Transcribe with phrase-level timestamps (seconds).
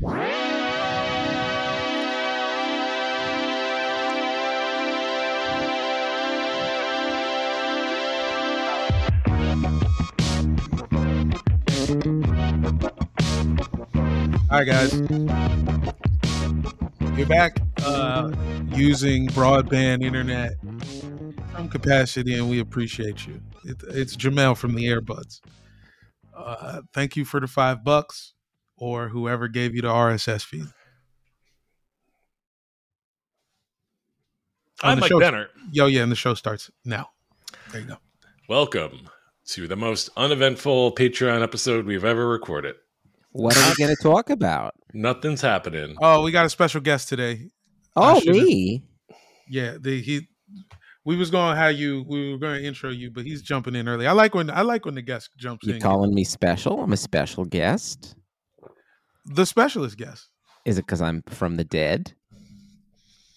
[0.00, 0.32] Right,
[14.66, 14.94] guys.
[17.16, 18.32] You're back uh,
[18.70, 20.54] using broadband internet
[21.64, 23.40] some capacity, and we appreciate you.
[23.64, 25.40] It, it's Jamel from the Airbuds.
[26.36, 28.33] Uh, thank you for the five bucks,
[28.76, 30.64] or whoever gave you the RSS feed.
[34.82, 35.48] I'm And the Mike show- Benner.
[35.72, 37.08] Yo, yeah, and the show starts now.
[37.72, 37.96] There you go.
[38.48, 39.08] Welcome
[39.48, 42.74] to the most uneventful Patreon episode we've ever recorded.
[43.32, 44.74] What are we going to talk about?
[44.92, 45.96] Nothing's happening.
[46.00, 47.50] Oh, we got a special guest today.
[47.96, 48.84] Oh, me?
[49.48, 50.28] Yeah, the, he.
[51.04, 52.04] We was going to have you.
[52.08, 54.06] We were going to intro you, but he's jumping in early.
[54.06, 55.70] I like when I like when the guest jumps in.
[55.70, 55.82] You in.
[55.82, 56.80] calling me special?
[56.82, 58.14] I'm a special guest.
[59.24, 60.28] The specialist guest.
[60.64, 62.12] Is it because I'm from the dead?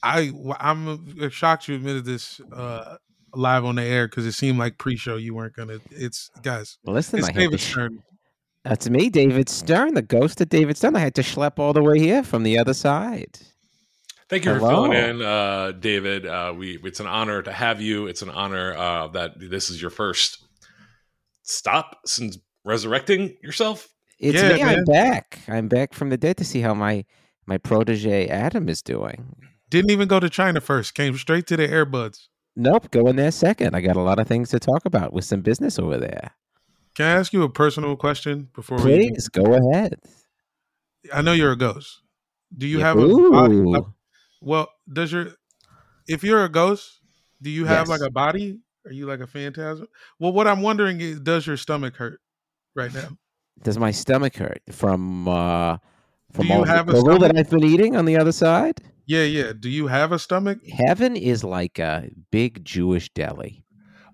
[0.03, 2.97] I I'm shocked you admitted this uh
[3.33, 5.79] live on the air because it seemed like pre-show you weren't gonna.
[5.91, 6.77] It's guys.
[6.85, 8.03] Listen, It's I David sh- Stern.
[8.63, 10.95] That's me, David Stern, the ghost of David Stern.
[10.95, 13.39] I had to schlep all the way here from the other side.
[14.29, 14.69] Thank you for Hello.
[14.69, 16.25] filling in, uh, David.
[16.25, 18.07] Uh, we it's an honor to have you.
[18.07, 20.43] It's an honor uh, that this is your first
[21.43, 23.87] stop since resurrecting yourself.
[24.19, 24.63] It's Yeah, me.
[24.63, 25.39] I'm back.
[25.47, 27.05] I'm back from the dead to see how my
[27.45, 29.35] my protege Adam is doing.
[29.69, 30.94] Didn't even go to China first.
[30.95, 32.27] Came straight to the Airbuds.
[32.56, 33.75] Nope, go in there second.
[33.75, 36.31] I got a lot of things to talk about with some business over there.
[36.95, 38.83] Can I ask you a personal question before we?
[39.09, 40.00] Please go ahead.
[41.13, 42.01] I know you're a ghost.
[42.57, 43.85] Do you have a body?
[44.41, 45.33] Well, does your
[46.07, 47.01] if you're a ghost,
[47.41, 48.00] do you have Yes.
[48.00, 48.59] like a body?
[48.85, 49.88] Are you like a phantasm?
[50.17, 52.19] Well, what I'm wondering is, does your stomach hurt
[52.75, 53.09] right now?
[53.63, 55.78] Does my stomach hurt from uh
[56.31, 57.35] from all have the a gruel that?
[57.35, 58.79] I've been eating on the other side?
[59.06, 59.53] Yeah, yeah.
[59.57, 60.59] Do you have a stomach?
[60.68, 63.63] Heaven is like a big Jewish deli.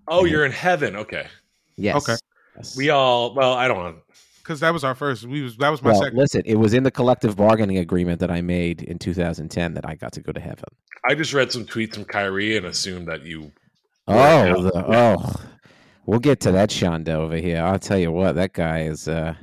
[0.08, 0.31] Oh, Yeah.
[0.31, 0.96] you're in heaven.
[0.96, 1.28] Okay,
[1.76, 1.96] Yes.
[2.08, 2.16] Okay.
[2.56, 2.78] Yes.
[2.78, 3.34] we all.
[3.34, 3.96] Well, I don't know.
[4.44, 5.26] Because that was our first.
[5.26, 6.18] We was that was my well, second.
[6.18, 9.96] listen, it was in the collective bargaining agreement that I made in 2010 that I
[9.96, 10.66] got to go to heaven.
[11.08, 13.52] I just read some tweets from Kyrie and assumed that you.
[14.08, 15.36] Oh, the, oh,
[16.06, 17.62] we'll get to that Shanda over here.
[17.64, 19.08] I'll tell you what, that guy is.
[19.08, 19.36] Uh,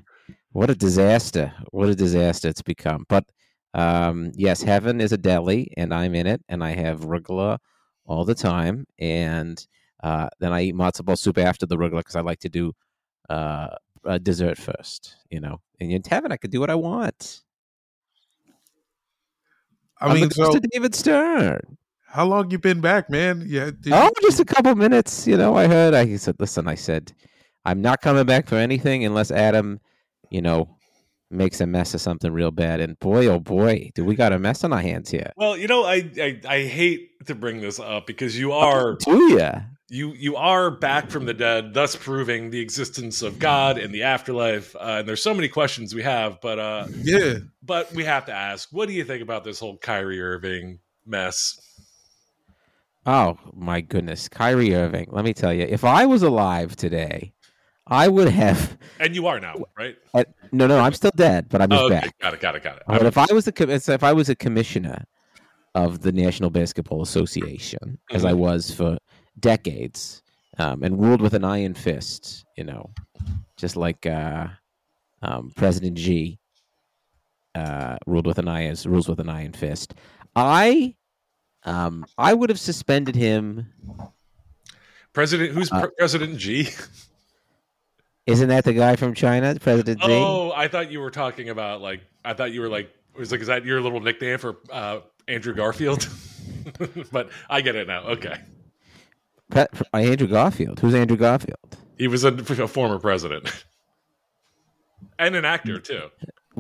[0.53, 1.53] what a disaster!
[1.71, 3.05] What a disaster it's become.
[3.09, 3.25] But
[3.75, 7.59] um, yes, heaven is a deli, and I'm in it, and I have rugula
[8.05, 9.65] all the time, and
[10.03, 12.73] uh, then I eat matzo ball soup after the rugula because I like to do
[13.29, 13.69] uh,
[14.05, 15.17] a dessert first.
[15.31, 17.43] You know, and in heaven, I could do what I want.
[20.01, 21.77] I I'm mean, the so David Stern.
[22.11, 23.45] How long you been back, man?
[23.47, 23.71] Yeah.
[23.93, 25.27] Oh, you- just a couple minutes.
[25.27, 25.95] You know, I heard.
[25.95, 27.13] I said, "Listen," I said,
[27.65, 29.81] "I'm not coming back for anything unless Adam,
[30.31, 30.77] you know,
[31.31, 34.39] makes a mess of something real bad." And boy, oh boy, do we got a
[34.39, 35.33] mess on our hands here?
[35.37, 39.33] Well, you know, I I, I hate to bring this up because you are Do
[39.35, 39.61] ya?
[39.89, 44.03] you you are back from the dead, thus proving the existence of God and the
[44.03, 44.75] afterlife.
[44.75, 47.35] Uh, and there's so many questions we have, but uh, yeah.
[47.63, 51.59] but we have to ask: What do you think about this whole Kyrie Irving mess?
[53.07, 55.09] Oh my goodness, Kyrie Irving.
[55.11, 57.33] Let me tell you, if I was alive today,
[57.87, 58.77] I would have.
[59.01, 59.97] And you are now, right?
[60.13, 62.01] uh, no, no, I'm still dead, but I'm just Oh, okay.
[62.01, 62.19] back.
[62.21, 62.41] Got it.
[62.41, 62.63] Got it.
[62.63, 62.83] Got it.
[62.87, 65.05] But if I was a com- if I was a commissioner
[65.75, 68.99] of the National Basketball Association, as I was for
[69.39, 70.23] decades,
[70.59, 72.91] um, and ruled with an iron fist, you know,
[73.57, 74.49] just like uh,
[75.23, 76.39] um, President G
[77.55, 79.95] uh, ruled with an iron rules with an iron fist,
[80.37, 80.95] I
[81.65, 83.67] um, I would have suspended him.
[85.13, 86.69] President, who's Uh, Pre- President G?
[88.27, 90.07] Isn't that the guy from China, President Z?
[90.09, 93.41] Oh, I thought you were talking about like I thought you were like was like
[93.41, 96.09] is that your little nickname for uh, Andrew Garfield?
[97.13, 98.03] but I get it now.
[98.03, 98.39] Okay,
[99.51, 99.63] Pre-
[99.93, 100.79] uh, Andrew Garfield.
[100.81, 101.59] Who's Andrew Garfield?
[101.99, 103.65] he was a, a former president
[105.19, 106.09] and an actor too.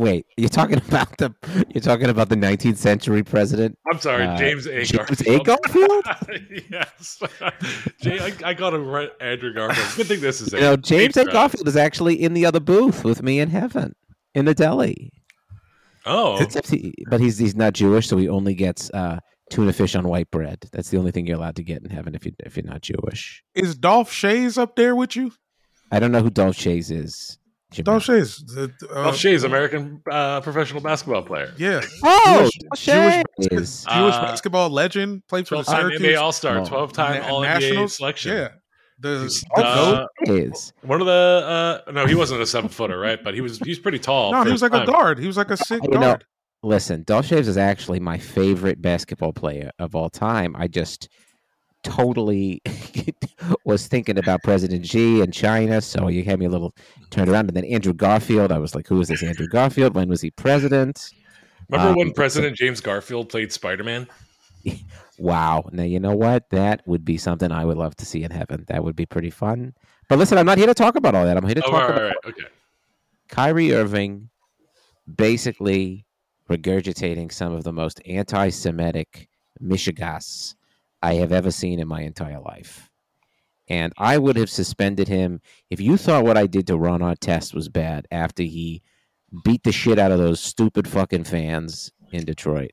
[0.00, 1.30] Wait, you're talking about the
[1.74, 4.82] you're talking about the 19th century president I'm sorry, Uh, James A.
[4.82, 5.38] James A.
[5.40, 6.04] Garfield.
[6.70, 7.22] yes,
[8.00, 9.96] Jay, I, I got him right, Andrew Garfield.
[9.96, 10.76] Good thing this is You know.
[10.76, 11.26] James A.
[11.26, 13.94] Garfield is actually in the other booth with me in heaven
[14.34, 15.12] in the deli.
[16.06, 19.18] Oh, he, but he's he's not Jewish, so he only gets uh,
[19.50, 20.64] tuna fish on white bread.
[20.72, 22.80] That's the only thing you're allowed to get in heaven if you if you're not
[22.80, 23.44] Jewish.
[23.54, 25.30] Is Dolph Schayes up there with you?
[25.92, 27.36] I don't know who Dolph Schayes is.
[27.72, 27.84] Jamel.
[27.84, 28.46] Dolph Schayes.
[28.46, 31.52] the- uh, Dolph Schayes, American uh, professional basketball player.
[31.56, 31.80] Yeah.
[32.02, 33.86] Oh, Jewish- Dolph Jewish, Schayes.
[33.88, 35.22] Jewish Uh, basketball legend.
[35.28, 36.64] Played for the Syracuse NBA All Star.
[36.66, 37.96] 12 time Na- All NBA Nationals.
[37.96, 38.32] selection.
[38.36, 38.48] Yeah.
[38.98, 40.72] The He's, uh, Schayes.
[40.82, 43.18] One of the uh, no, he wasn't a seven footer, right?
[43.22, 44.32] But he was he's pretty tall.
[44.32, 45.18] no, he was like a guard.
[45.18, 46.24] He was like a sick You know, guard.
[46.62, 50.54] Listen, Dolph Schayes is actually my favorite basketball player of all time.
[50.58, 51.08] I just
[51.82, 52.62] totally
[53.64, 56.74] was thinking about President G and China, so you had me a little
[57.10, 57.48] turned around.
[57.48, 59.94] And then Andrew Garfield, I was like, who is this Andrew Garfield?
[59.94, 61.10] When was he president?
[61.68, 64.06] Remember Um, when President James Garfield played Spider Man?
[65.18, 65.68] Wow.
[65.70, 66.48] Now, you know what?
[66.48, 68.64] That would be something I would love to see in heaven.
[68.68, 69.74] That would be pretty fun.
[70.08, 71.36] But listen, I'm not here to talk about all that.
[71.36, 72.44] I'm here to Oh, talk right, about all right, okay.
[73.28, 74.30] Kyrie Irving
[75.14, 76.06] basically
[76.48, 79.28] regurgitating some of the most anti Semitic
[79.62, 80.54] mishigas
[81.02, 82.90] I have ever seen in my entire life.
[83.68, 87.54] And I would have suspended him if you thought what I did to Ron Artest
[87.54, 88.82] was bad after he
[89.44, 92.72] beat the shit out of those stupid fucking fans in Detroit.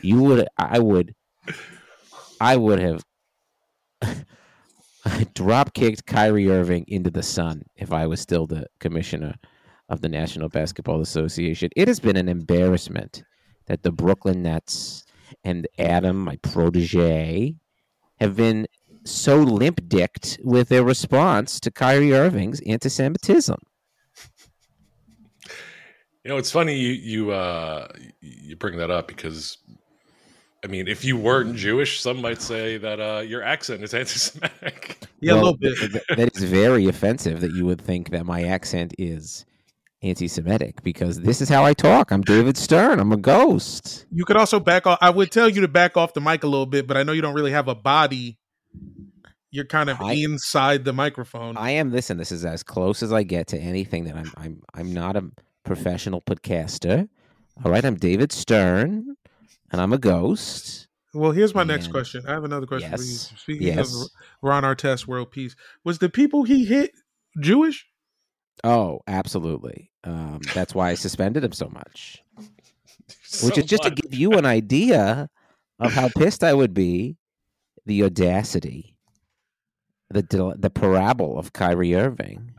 [0.00, 1.14] You would, I would,
[2.40, 3.04] I would have
[5.34, 9.34] drop kicked Kyrie Irving into the sun if I was still the commissioner
[9.88, 11.70] of the National Basketball Association.
[11.74, 13.24] It has been an embarrassment
[13.66, 15.04] that the Brooklyn Nets
[15.44, 17.54] and Adam, my protege,
[18.18, 18.66] have been
[19.04, 23.58] so limp dicked with their response to Kyrie Irving's anti Semitism.
[26.24, 27.88] You know, it's funny you you uh
[28.20, 29.58] you bring that up because
[30.64, 34.98] I mean, if you weren't Jewish, some might say that uh your accent is anti-Semitic.
[35.20, 35.76] Yeah, a little bit.
[35.78, 39.46] th- that is very offensive that you would think that my accent is
[40.02, 42.10] anti Semitic because this is how I talk.
[42.12, 43.00] I'm David Stern.
[43.00, 44.06] I'm a ghost.
[44.12, 44.98] You could also back off.
[45.00, 47.12] I would tell you to back off the mic a little bit, but I know
[47.12, 48.38] you don't really have a body.
[49.50, 51.56] You're kind of I- inside the microphone.
[51.56, 54.62] I am listen, this is as close as I get to anything that I'm I'm
[54.74, 55.24] I'm not a
[55.64, 57.08] professional podcaster.
[57.64, 59.16] All right, I'm David Stern
[59.72, 60.86] and I'm a ghost.
[61.14, 62.22] well, here's my next question.
[62.28, 63.08] I have another question for you.
[63.10, 63.32] Yes.
[63.36, 63.94] Speaking Yes.
[64.02, 64.08] of
[64.42, 66.92] Ron Artest World Peace, was the people he hit
[67.40, 67.86] Jewish?
[68.64, 69.90] Oh, absolutely.
[70.04, 72.22] Um, that's why I suspended him so much.
[73.42, 75.28] Which is just to give you an idea
[75.78, 77.16] of how pissed I would be,
[77.86, 78.96] the audacity,
[80.10, 82.52] the the parable of Kyrie Irving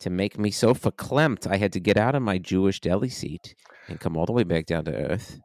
[0.00, 3.54] to make me so verklempt I had to get out of my Jewish deli seat
[3.88, 5.40] and come all the way back down to earth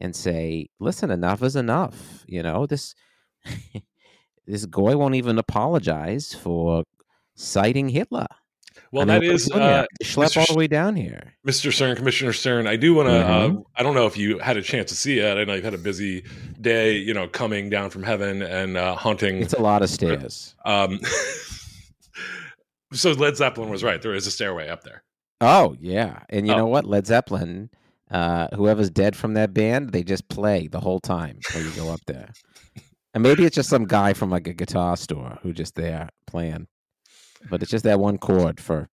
[0.00, 2.94] and say, "Listen, enough is enough." You know this.
[4.46, 6.84] this goy won't even apologize for
[7.34, 8.26] citing Hitler.
[8.92, 10.36] Well, I mean, that what are we is uh, schlep Mr.
[10.38, 11.34] all the way down here.
[11.46, 11.72] Mr.
[11.72, 12.66] Stern, Commissioner Stern.
[12.66, 13.14] I do want to.
[13.26, 13.64] Uh, Mhm.
[13.76, 15.36] I don't know if you had a chance to see it.
[15.36, 16.24] I know you've had a busy
[16.60, 19.42] day, you know, coming down from heaven and uh, haunting.
[19.42, 20.54] It's a lot of stairs.
[20.64, 21.00] Um,
[22.92, 24.00] so Led Zeppelin was right.
[24.00, 25.02] There is a stairway up there.
[25.40, 26.58] Oh yeah, and you Oh.
[26.58, 26.84] know what?
[26.86, 27.68] Led Zeppelin,
[28.10, 31.90] uh, whoever's dead from that band, they just play the whole time while you go
[31.92, 32.30] up there.
[33.12, 36.68] And maybe it's just some guy from like a guitar store who just there playing,
[37.50, 38.88] but it's just that one chord for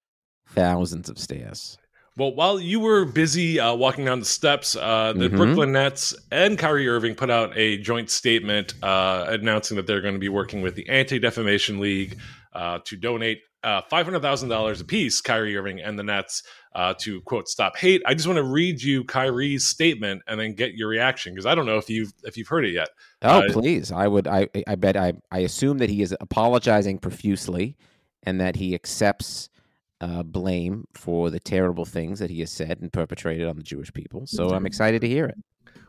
[0.50, 1.78] thousands of stairs.
[2.16, 5.36] Well, while you were busy uh, walking down the steps, uh, the Mhm.
[5.38, 10.14] Brooklyn Nets and Kyrie Irving put out a joint statement uh, announcing that they're going
[10.14, 12.18] to be working with the Anti Defamation League
[12.54, 16.44] uh, to donate uh, $500,000 apiece, Kyrie Irving and the Nets,
[16.76, 18.02] uh, to quote stop hate.
[18.06, 21.56] I just want to read you Kyrie's statement and then get your reaction because I
[21.56, 22.90] don't know if you've if you've heard it yet.
[23.24, 24.28] Oh please, I would.
[24.28, 24.98] I I bet.
[24.98, 27.78] I I assume that he is apologizing profusely,
[28.24, 29.50] and that he accepts
[30.02, 33.94] uh, blame for the terrible things that he has said and perpetrated on the Jewish
[33.94, 34.26] people.
[34.26, 35.38] So I'm excited to hear it.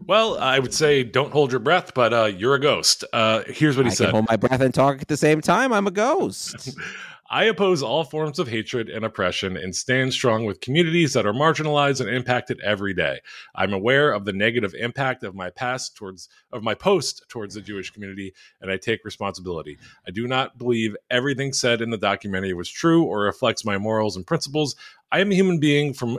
[0.07, 3.05] Well, I would say don't hold your breath, but uh, you're a ghost.
[3.13, 4.05] Uh, here's what he I said.
[4.07, 5.73] can hold my breath and talk at the same time.
[5.73, 6.77] I'm a ghost.
[7.31, 11.33] I oppose all forms of hatred and oppression and stand strong with communities that are
[11.33, 13.21] marginalized and impacted every day.
[13.55, 17.63] I'm aware of the negative impact of my past towards of my post towards the
[17.63, 19.79] Jewish community and I take responsibility.
[20.07, 24.17] I do not believe everything said in the documentary was true or reflects my morals
[24.17, 24.77] and principles.
[25.11, 26.19] I am a human being from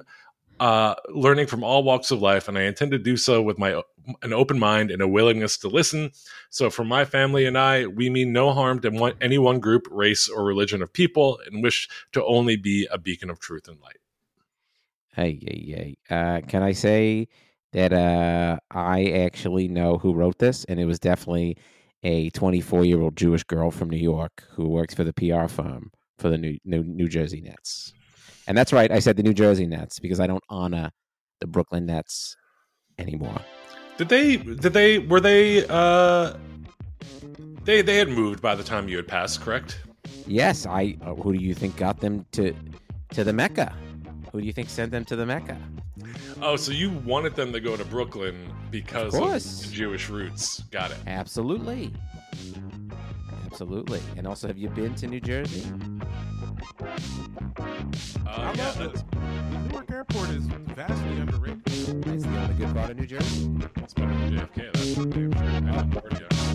[0.59, 3.81] uh, learning from all walks of life, and I intend to do so with my
[4.21, 6.11] an open mind and a willingness to listen.
[6.49, 10.29] So, for my family and I, we mean no harm to any one group, race,
[10.29, 13.97] or religion of people, and wish to only be a beacon of truth and light.
[15.13, 15.97] Hey, hey, hey.
[16.09, 17.27] Uh, can I say
[17.73, 21.57] that uh, I actually know who wrote this, and it was definitely
[22.03, 25.91] a 24 year old Jewish girl from New York who works for the PR firm
[26.17, 27.93] for the New, New New Jersey Nets.
[28.47, 30.91] And that's right, I said the New Jersey Nets because I don't honor
[31.41, 32.35] the Brooklyn Nets
[32.99, 33.39] anymore.
[33.97, 34.37] Did they?
[34.37, 34.99] Did they?
[34.99, 35.65] Were they?
[35.67, 36.33] Uh,
[37.63, 39.79] they they had moved by the time you had passed, correct?
[40.27, 40.97] Yes, I.
[41.01, 42.53] Uh, who do you think got them to
[43.11, 43.73] to the Mecca?
[44.31, 45.57] Who do you think sent them to the Mecca?
[46.41, 49.71] Oh, so you wanted them to go to Brooklyn because of, course.
[49.71, 50.61] Jewish roots.
[50.71, 50.97] Got it.
[51.07, 51.93] Absolutely,
[53.45, 54.01] absolutely.
[54.17, 55.65] And also, have you been to New Jersey?
[56.79, 61.61] Uh, yeah, love that's, The Newark Airport is vastly underrated.
[61.67, 63.51] It's the only good part of New Jersey.
[63.75, 64.73] that's better than JFK.
[64.73, 65.43] That's for damn sure.
[65.43, 66.54] I got bored, yeah.